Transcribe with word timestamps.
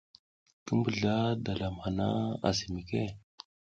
Ki 0.63 0.71
mbuzla 0.77 1.15
dalam 1.45 1.75
hana 1.83 2.07
asi 2.49 2.65
mike? 2.73 3.03